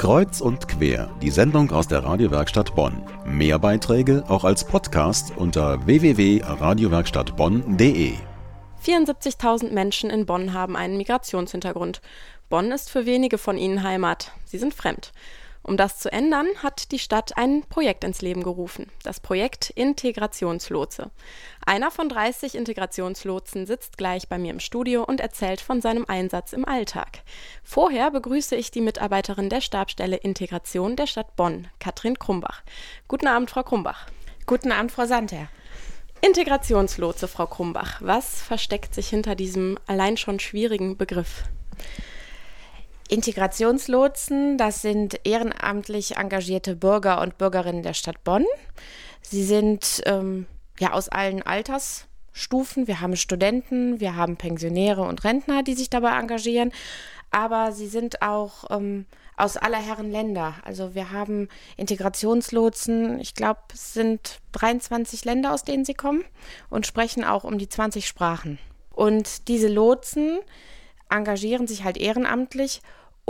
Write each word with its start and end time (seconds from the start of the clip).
Kreuz 0.00 0.40
und 0.40 0.66
quer, 0.66 1.14
die 1.20 1.28
Sendung 1.28 1.70
aus 1.72 1.86
der 1.86 2.02
Radiowerkstatt 2.02 2.74
Bonn. 2.74 3.02
Mehr 3.26 3.58
Beiträge 3.58 4.24
auch 4.28 4.44
als 4.44 4.64
Podcast 4.64 5.34
unter 5.36 5.84
www.radiowerkstattbonn.de. 5.84 8.14
74.000 8.82 9.72
Menschen 9.72 10.08
in 10.08 10.24
Bonn 10.24 10.54
haben 10.54 10.74
einen 10.74 10.96
Migrationshintergrund. 10.96 12.00
Bonn 12.48 12.72
ist 12.72 12.88
für 12.88 13.04
wenige 13.04 13.36
von 13.36 13.58
ihnen 13.58 13.82
Heimat. 13.82 14.32
Sie 14.46 14.56
sind 14.56 14.72
fremd. 14.72 15.12
Um 15.62 15.76
das 15.76 15.98
zu 15.98 16.10
ändern, 16.10 16.46
hat 16.62 16.90
die 16.90 16.98
Stadt 16.98 17.36
ein 17.36 17.62
Projekt 17.68 18.02
ins 18.04 18.22
Leben 18.22 18.42
gerufen. 18.42 18.90
Das 19.02 19.20
Projekt 19.20 19.70
Integrationslotse. 19.70 21.10
Einer 21.66 21.90
von 21.90 22.08
30 22.08 22.54
Integrationslotsen 22.54 23.66
sitzt 23.66 23.98
gleich 23.98 24.28
bei 24.28 24.38
mir 24.38 24.52
im 24.52 24.60
Studio 24.60 25.04
und 25.04 25.20
erzählt 25.20 25.60
von 25.60 25.82
seinem 25.82 26.06
Einsatz 26.08 26.54
im 26.54 26.66
Alltag. 26.66 27.22
Vorher 27.62 28.10
begrüße 28.10 28.56
ich 28.56 28.70
die 28.70 28.80
Mitarbeiterin 28.80 29.50
der 29.50 29.60
Stabstelle 29.60 30.16
Integration 30.16 30.96
der 30.96 31.06
Stadt 31.06 31.36
Bonn, 31.36 31.68
Katrin 31.78 32.18
Krumbach. 32.18 32.62
Guten 33.06 33.26
Abend, 33.26 33.50
Frau 33.50 33.62
Krumbach. 33.62 34.06
Guten 34.46 34.72
Abend, 34.72 34.90
Frau 34.90 35.04
Santer. 35.04 35.48
Integrationslotse, 36.22 37.28
Frau 37.28 37.46
Krumbach. 37.46 38.00
Was 38.00 38.42
versteckt 38.42 38.94
sich 38.94 39.08
hinter 39.08 39.34
diesem 39.34 39.78
allein 39.86 40.16
schon 40.16 40.40
schwierigen 40.40 40.96
Begriff? 40.96 41.44
Integrationslotsen, 43.10 44.56
das 44.56 44.82
sind 44.82 45.20
ehrenamtlich 45.24 46.16
engagierte 46.16 46.76
Bürger 46.76 47.20
und 47.20 47.38
Bürgerinnen 47.38 47.82
der 47.82 47.94
Stadt 47.94 48.22
Bonn. 48.22 48.46
Sie 49.20 49.44
sind 49.44 50.00
ähm, 50.06 50.46
ja 50.78 50.92
aus 50.92 51.08
allen 51.08 51.42
Altersstufen. 51.42 52.86
Wir 52.86 53.00
haben 53.00 53.16
Studenten, 53.16 53.98
wir 53.98 54.14
haben 54.14 54.36
Pensionäre 54.36 55.02
und 55.02 55.24
Rentner, 55.24 55.64
die 55.64 55.74
sich 55.74 55.90
dabei 55.90 56.18
engagieren. 56.18 56.72
Aber 57.32 57.72
sie 57.72 57.88
sind 57.88 58.22
auch 58.22 58.70
ähm, 58.70 59.06
aus 59.36 59.56
aller 59.56 59.78
Herren 59.78 60.12
Länder. 60.12 60.54
Also 60.64 60.94
wir 60.94 61.10
haben 61.10 61.48
Integrationslotsen, 61.76 63.18
ich 63.20 63.34
glaube, 63.34 63.60
es 63.72 63.92
sind 63.92 64.38
23 64.52 65.24
Länder, 65.24 65.52
aus 65.52 65.64
denen 65.64 65.84
sie 65.84 65.94
kommen 65.94 66.24
und 66.68 66.86
sprechen 66.86 67.24
auch 67.24 67.42
um 67.42 67.58
die 67.58 67.68
20 67.68 68.06
Sprachen. 68.06 68.58
Und 68.90 69.48
diese 69.48 69.68
Lotsen 69.68 70.38
engagieren 71.10 71.66
sich 71.66 71.84
halt 71.84 71.96
ehrenamtlich 71.96 72.80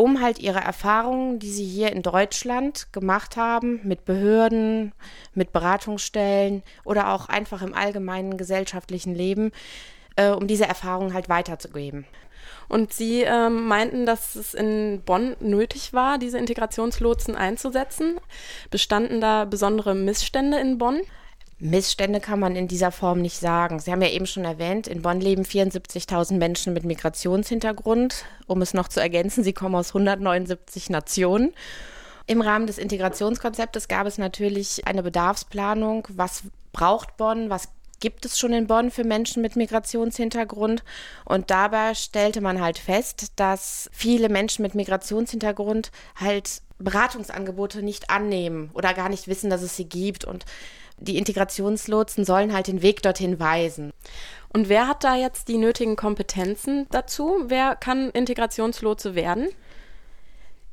um 0.00 0.22
halt 0.22 0.38
ihre 0.38 0.60
Erfahrungen, 0.60 1.38
die 1.40 1.50
sie 1.50 1.66
hier 1.66 1.92
in 1.92 2.00
Deutschland 2.00 2.90
gemacht 2.90 3.36
haben, 3.36 3.80
mit 3.84 4.06
Behörden, 4.06 4.92
mit 5.34 5.52
Beratungsstellen 5.52 6.62
oder 6.84 7.12
auch 7.12 7.28
einfach 7.28 7.60
im 7.60 7.74
allgemeinen 7.74 8.38
gesellschaftlichen 8.38 9.14
Leben, 9.14 9.52
äh, 10.16 10.30
um 10.30 10.46
diese 10.46 10.66
Erfahrungen 10.66 11.12
halt 11.12 11.28
weiterzugeben. 11.28 12.06
Und 12.68 12.94
Sie 12.94 13.22
ähm, 13.22 13.66
meinten, 13.66 14.06
dass 14.06 14.36
es 14.36 14.54
in 14.54 15.02
Bonn 15.04 15.36
nötig 15.40 15.92
war, 15.92 16.16
diese 16.16 16.38
Integrationslotsen 16.38 17.34
einzusetzen. 17.34 18.18
Bestanden 18.70 19.20
da 19.20 19.44
besondere 19.44 19.94
Missstände 19.94 20.58
in 20.60 20.78
Bonn? 20.78 21.02
Missstände 21.60 22.20
kann 22.20 22.40
man 22.40 22.56
in 22.56 22.68
dieser 22.68 22.90
Form 22.90 23.20
nicht 23.20 23.38
sagen. 23.38 23.78
Sie 23.80 23.92
haben 23.92 24.00
ja 24.00 24.08
eben 24.08 24.26
schon 24.26 24.46
erwähnt, 24.46 24.88
in 24.88 25.02
Bonn 25.02 25.20
leben 25.20 25.42
74.000 25.42 26.38
Menschen 26.38 26.72
mit 26.72 26.84
Migrationshintergrund. 26.84 28.24
Um 28.46 28.62
es 28.62 28.72
noch 28.72 28.88
zu 28.88 29.00
ergänzen, 29.00 29.44
sie 29.44 29.52
kommen 29.52 29.74
aus 29.74 29.88
179 29.88 30.88
Nationen. 30.88 31.52
Im 32.26 32.40
Rahmen 32.40 32.66
des 32.66 32.78
Integrationskonzeptes 32.78 33.88
gab 33.88 34.06
es 34.06 34.16
natürlich 34.16 34.86
eine 34.86 35.02
Bedarfsplanung. 35.02 36.08
Was 36.10 36.44
braucht 36.72 37.18
Bonn? 37.18 37.50
Was 37.50 37.68
gibt 38.00 38.24
es 38.24 38.38
schon 38.38 38.52
in 38.52 38.66
Bonn 38.66 38.90
für 38.90 39.04
Menschen 39.04 39.42
mit 39.42 39.56
Migrationshintergrund? 39.56 40.82
Und 41.24 41.50
dabei 41.50 41.94
stellte 41.94 42.40
man 42.40 42.60
halt 42.60 42.78
fest, 42.78 43.32
dass 43.36 43.88
viele 43.92 44.28
Menschen 44.28 44.62
mit 44.62 44.74
Migrationshintergrund 44.74 45.90
halt 46.16 46.62
Beratungsangebote 46.78 47.82
nicht 47.82 48.10
annehmen 48.10 48.70
oder 48.74 48.94
gar 48.94 49.08
nicht 49.08 49.28
wissen, 49.28 49.50
dass 49.50 49.62
es 49.62 49.76
sie 49.76 49.88
gibt. 49.88 50.24
Und 50.24 50.44
die 50.98 51.18
Integrationslotsen 51.18 52.24
sollen 52.24 52.52
halt 52.52 52.66
den 52.66 52.82
Weg 52.82 53.02
dorthin 53.02 53.38
weisen. 53.38 53.92
Und 54.52 54.68
wer 54.68 54.88
hat 54.88 55.04
da 55.04 55.14
jetzt 55.14 55.48
die 55.48 55.58
nötigen 55.58 55.96
Kompetenzen 55.96 56.86
dazu? 56.90 57.44
Wer 57.46 57.76
kann 57.76 58.10
Integrationslotse 58.10 59.14
werden? 59.14 59.48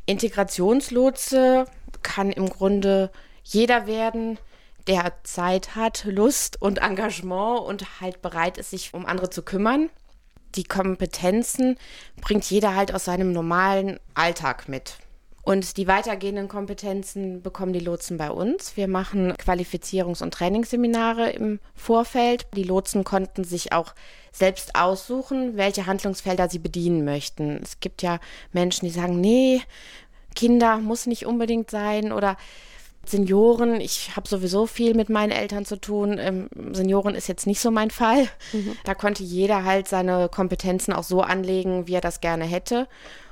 Integrationslotse 0.05 1.65
kann 2.01 2.31
im 2.31 2.49
Grunde 2.49 3.11
jeder 3.43 3.87
werden, 3.87 4.39
der 4.87 5.13
Zeit 5.23 5.75
hat, 5.75 6.05
Lust 6.05 6.61
und 6.61 6.79
Engagement 6.79 7.61
und 7.61 8.01
halt 8.01 8.21
bereit 8.21 8.57
ist, 8.57 8.71
sich 8.71 8.93
um 8.93 9.05
andere 9.05 9.29
zu 9.29 9.43
kümmern. 9.43 9.89
Die 10.55 10.63
Kompetenzen 10.63 11.77
bringt 12.21 12.49
jeder 12.49 12.75
halt 12.75 12.93
aus 12.93 13.05
seinem 13.05 13.31
normalen 13.31 13.99
Alltag 14.13 14.69
mit. 14.69 14.97
Und 15.47 15.77
die 15.77 15.87
weitergehenden 15.87 16.49
Kompetenzen 16.49 17.41
bekommen 17.41 17.71
die 17.71 17.79
Lotsen 17.79 18.17
bei 18.17 18.29
uns. 18.29 18.75
Wir 18.75 18.89
machen 18.89 19.31
Qualifizierungs- 19.33 20.21
und 20.21 20.33
Trainingsseminare 20.33 21.29
im 21.29 21.61
Vorfeld. 21.73 22.47
Die 22.53 22.63
Lotsen 22.63 23.05
konnten 23.05 23.45
sich 23.45 23.71
auch 23.71 23.95
selbst 24.33 24.75
aussuchen, 24.75 25.55
welche 25.55 25.85
Handlungsfelder 25.85 26.49
sie 26.49 26.59
bedienen 26.59 27.05
möchten. 27.05 27.61
Es 27.63 27.79
gibt 27.79 28.01
ja 28.01 28.19
Menschen, 28.51 28.87
die 28.87 28.91
sagen, 28.91 29.21
nee, 29.21 29.61
Kinder 30.35 30.79
muss 30.79 31.05
nicht 31.05 31.25
unbedingt 31.25 31.71
sein 31.71 32.11
oder 32.11 32.35
Senioren, 33.09 33.79
ich 33.81 34.15
habe 34.15 34.27
sowieso 34.27 34.65
viel 34.65 34.93
mit 34.93 35.09
meinen 35.09 35.31
Eltern 35.31 35.65
zu 35.65 35.79
tun. 35.79 36.17
Ähm, 36.19 36.49
Senioren 36.73 37.15
ist 37.15 37.27
jetzt 37.27 37.47
nicht 37.47 37.59
so 37.59 37.71
mein 37.71 37.91
Fall. 37.91 38.27
Mhm. 38.53 38.77
Da 38.83 38.95
konnte 38.95 39.23
jeder 39.23 39.63
halt 39.63 39.87
seine 39.87 40.29
Kompetenzen 40.29 40.93
auch 40.93 41.03
so 41.03 41.21
anlegen, 41.21 41.87
wie 41.87 41.95
er 41.95 42.01
das 42.01 42.21
gerne 42.21 42.45
hätte 42.45 42.87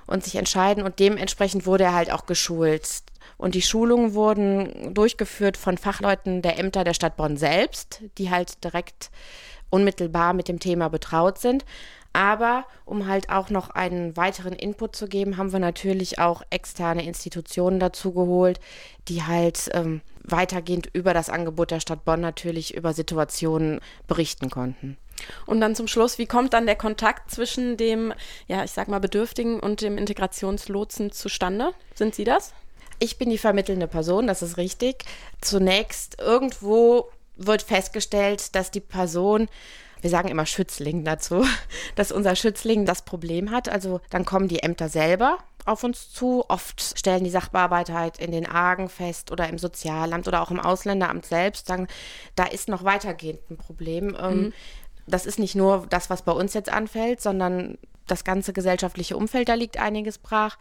und 0.08 0.24
sich 0.24 0.36
entscheiden. 0.36 0.84
Und 0.84 1.00
dementsprechend 1.00 1.66
wurde 1.66 1.86
er 1.86 1.94
halt 1.94 2.12
auch 2.12 2.26
geschult. 2.26 3.04
Und 3.38 3.56
die 3.56 3.62
Schulungen 3.62 4.14
wurden 4.14 4.94
durchgeführt 4.94 5.58
von 5.58 5.78
Fachleuten 5.78 6.42
der 6.42 6.58
Ämter 6.60 6.84
der 6.84 6.94
Stadt 6.94 7.18
Bonn 7.18 7.38
selbst, 7.38 8.02
die 8.18 8.30
halt 8.30 8.64
direkt 8.64 9.10
unmittelbar 9.70 10.34
mit 10.34 10.48
dem 10.48 10.60
Thema 10.60 10.90
betraut 10.90 11.40
sind. 11.40 11.66
Aber 12.16 12.64
um 12.86 13.08
halt 13.08 13.30
auch 13.30 13.50
noch 13.50 13.72
einen 13.72 14.16
weiteren 14.16 14.54
Input 14.54 14.96
zu 14.96 15.10
geben, 15.10 15.36
haben 15.36 15.52
wir 15.52 15.60
natürlich 15.60 16.18
auch 16.18 16.44
externe 16.50 17.06
Institutionen 17.06 17.78
dazu 17.78 18.14
geholt, 18.14 18.62
die 19.10 19.24
halt 19.24 19.70
ähm, 19.74 20.00
weitergehend 20.24 20.90
über 20.94 21.14
das 21.14 21.30
Angebot 21.30 21.72
der 21.72 21.82
Stadt 21.82 22.06
Bonn 22.06 22.22
natürlich 22.22 22.74
über 22.74 22.94
Situationen 22.94 23.82
berichten 24.08 24.50
konnten. 24.50 24.96
Und 25.46 25.60
dann 25.60 25.76
zum 25.76 25.90
Schluss, 25.90 26.18
wie 26.18 26.26
kommt 26.26 26.54
dann 26.54 26.66
der 26.66 26.78
Kontakt 26.78 27.32
zwischen 27.32 27.76
dem, 27.76 28.14
ja, 28.48 28.64
ich 28.64 28.72
sag 28.72 28.88
mal, 28.88 29.00
Bedürftigen 29.00 29.60
und 29.60 29.82
dem 29.82 29.98
Integrationslotsen 29.98 31.12
zustande? 31.12 31.74
Sind 31.96 32.16
Sie 32.16 32.24
das? 32.24 32.54
Ich 33.00 33.18
bin 33.18 33.30
die 33.30 33.38
vermittelnde 33.38 33.90
Person, 33.90 34.26
das 34.26 34.42
ist 34.42 34.56
richtig. 34.56 35.04
Zunächst 35.42 36.22
irgendwo 36.22 37.10
wird 37.38 37.62
festgestellt, 37.62 38.56
dass 38.56 38.72
die 38.72 38.82
Person 38.82 39.48
wir 40.02 40.12
sagen 40.12 40.28
immer 40.28 40.46
Schützling 40.46 41.04
dazu, 41.04 41.48
dass 41.96 42.12
unser 42.12 42.36
Schützling 42.36 42.86
das 42.86 43.02
Problem 43.02 43.50
hat. 43.50 43.70
Also 43.70 44.02
dann 44.12 44.24
kommen 44.24 44.48
die 44.48 44.62
Ämter 44.62 44.88
selber 44.88 45.40
auf 45.66 45.84
uns 45.84 46.12
zu. 46.12 46.46
Oft 46.48 47.00
stellen 47.00 47.24
die 47.24 47.32
Sachbearbeiter 47.32 47.96
halt 47.96 48.20
in 48.20 48.32
den 48.32 48.46
Argen 48.46 48.88
fest 48.88 49.32
oder 49.32 49.50
im 49.50 49.58
Sozialamt 49.58 50.28
oder 50.28 50.44
auch 50.44 50.52
im 50.52 50.60
Ausländeramt 50.60 51.26
selbst, 51.26 51.66
sagen, 51.66 51.88
da 52.36 52.44
ist 52.44 52.70
noch 52.70 52.84
weitergehend 52.84 53.50
ein 53.50 53.58
Problem. 53.58 54.16
Ähm, 54.20 54.38
mhm 54.38 54.54
das 55.08 55.26
ist 55.26 55.40
nicht 55.40 55.56
nur 55.56 55.86
das, 55.90 56.10
was 56.10 56.24
bei 56.24 56.32
uns 56.32 56.54
jetzt 56.54 56.70
anfällt, 56.70 57.22
sondern 57.22 57.78
das 58.08 58.24
ganze 58.24 58.54
gesellschaftliche 58.54 59.18
Umfeld, 59.18 59.50
da 59.50 59.54
liegt 59.54 59.78
einiges 59.78 60.18
brach. 60.18 60.58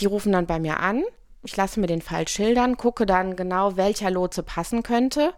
Die 0.00 0.06
rufen 0.06 0.32
dann 0.32 0.46
bei 0.46 0.58
mir 0.58 0.80
an. 0.80 1.02
Ich 1.46 1.56
lasse 1.56 1.78
mir 1.78 1.86
den 1.86 2.02
Fall 2.02 2.26
schildern, 2.26 2.76
gucke 2.76 3.06
dann 3.06 3.36
genau, 3.36 3.76
welcher 3.76 4.10
Lotse 4.10 4.42
passen 4.42 4.82
könnte, 4.82 5.32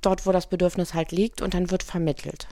dort, 0.00 0.24
wo 0.24 0.30
das 0.30 0.46
Bedürfnis 0.46 0.94
halt 0.94 1.10
liegt, 1.10 1.42
und 1.42 1.54
dann 1.54 1.72
wird 1.72 1.82
vermittelt. 1.82 2.46